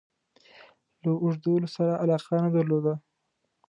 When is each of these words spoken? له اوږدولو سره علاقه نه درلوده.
له 1.03 1.11
اوږدولو 1.23 1.67
سره 1.75 1.91
علاقه 2.03 2.35
نه 2.45 2.49
درلوده. 2.55 2.93